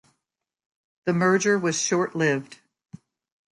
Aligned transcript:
The 1.05 1.13
merger 1.13 1.59
was 1.59 1.79
short-lived. 1.79 2.57